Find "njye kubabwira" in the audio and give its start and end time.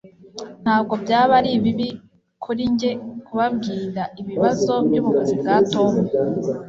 2.73-4.01